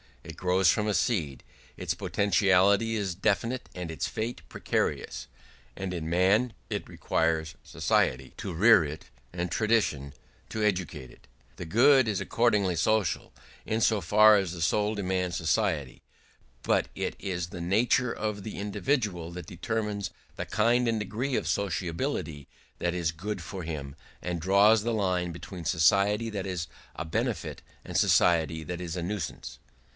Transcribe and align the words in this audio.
It 0.23 0.35
grows 0.35 0.69
from 0.69 0.87
a 0.87 0.93
seed; 0.95 1.43
its 1.77 1.93
potentiality 1.93 2.95
is 2.95 3.13
definite 3.13 3.69
and 3.75 3.91
its 3.91 4.07
fate 4.07 4.41
precarious; 4.49 5.27
and 5.75 5.93
in 5.93 6.09
man 6.09 6.53
it 6.71 6.87
requires 6.89 7.55
society 7.63 8.33
to 8.37 8.53
rear 8.53 8.83
it 8.83 9.05
and 9.31 9.51
tradition 9.51 10.13
to 10.49 10.63
educate 10.63 11.11
it. 11.11 11.27
The 11.57 11.65
good 11.65 12.07
is 12.07 12.19
accordingly 12.19 12.75
social, 12.75 13.31
in 13.65 13.79
so 13.79 13.99
far 14.01 14.37
as 14.37 14.53
the 14.53 14.61
soul 14.61 14.95
demands 14.95 15.37
society; 15.37 16.01
but 16.63 16.87
it 16.95 17.15
is 17.19 17.47
the 17.47 17.61
nature 17.61 18.13
of 18.13 18.41
the 18.43 18.57
individual 18.57 19.31
that 19.31 19.47
determines 19.47 20.09
the 20.35 20.45
kind 20.45 20.87
and 20.87 20.99
degree 20.99 21.35
of 21.35 21.47
sociability 21.47 22.47
that 22.79 22.95
is 22.95 23.11
good 23.11 23.41
for 23.41 23.61
him, 23.63 23.95
and 24.21 24.41
draws 24.41 24.81
the 24.81 24.93
line 24.93 25.31
between 25.31 25.65
society 25.65 26.29
that 26.31 26.47
is 26.47 26.67
a 26.95 27.05
benefit 27.05 27.61
and 27.85 27.97
society 27.97 28.63
that 28.63 28.81
is 28.81 28.95
a 28.95 29.03
nuisance. 29.03 29.59